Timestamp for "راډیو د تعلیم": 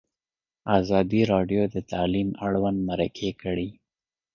1.33-2.29